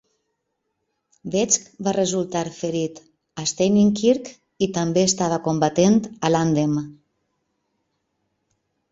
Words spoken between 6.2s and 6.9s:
a Landen.